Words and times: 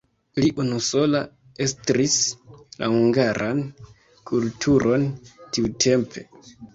Li 0.43 0.47
unusola 0.61 1.19
estris 1.65 2.15
la 2.83 2.89
hungaran 2.93 3.61
kulturon 4.31 5.05
tiutempe. 5.59 6.25